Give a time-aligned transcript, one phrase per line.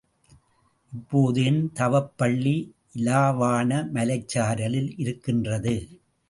[0.93, 2.55] இப்போது என் தவப்பள்ளி
[2.95, 5.75] இலாவாண மலைச்சரலில் இருக்கின்றது.